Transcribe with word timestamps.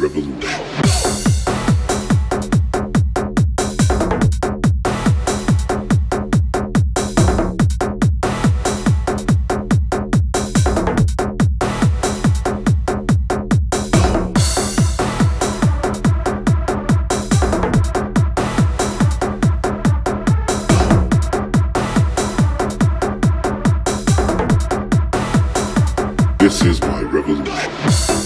This 0.00 0.16
is 26.64 26.80
my 26.80 27.02
revolution. 27.02 28.19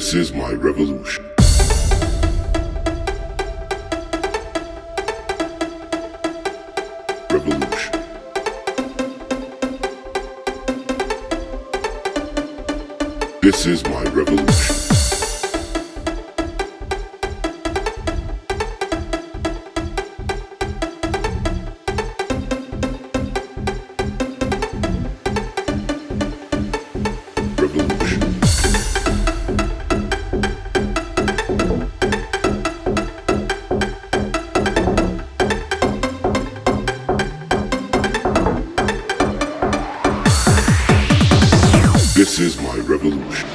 This 0.00 0.14
is 0.14 0.32
my 0.32 0.52
revolution. 0.52 1.26
Revolution. 7.30 7.92
This 13.42 13.66
is 13.66 13.84
my 13.84 14.04
revolution. 14.04 14.79
Is 42.40 42.56
my 42.62 42.74
revolution. 42.78 43.49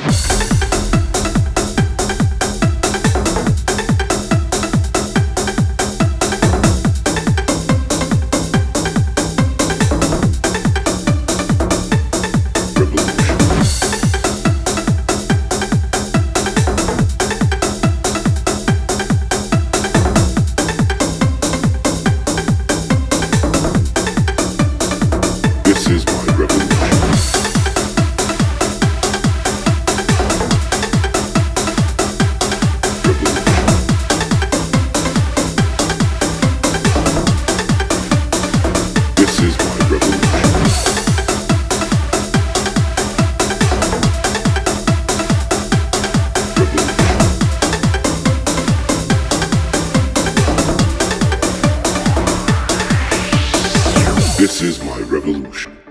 This 54.37 54.61
is 54.61 54.83
my 54.83 54.99
revolution. 54.99 55.84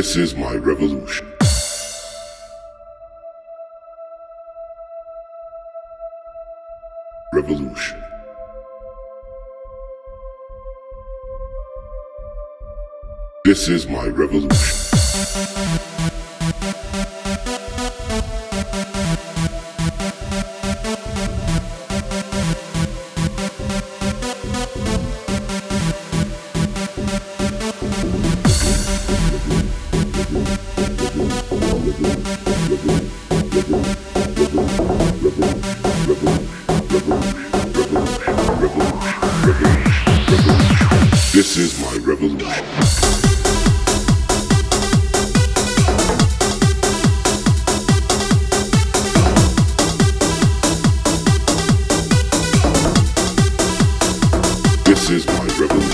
This 0.00 0.16
is 0.16 0.34
my 0.34 0.54
revolution. 0.54 1.30
Revolution. 7.34 8.02
This 13.44 13.68
is 13.68 13.86
my 13.88 14.06
revolution. 14.06 14.90
This 42.20 42.28
is 55.08 55.26
my 55.28 55.46
revolution. 55.58 55.89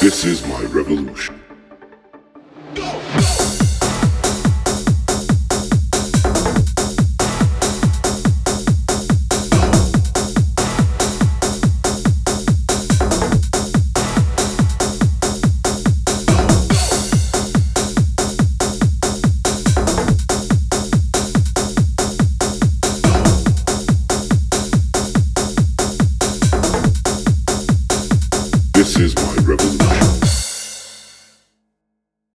This 0.00 0.24
is 0.24 0.46
my 0.46 0.62
revolution. 0.66 1.47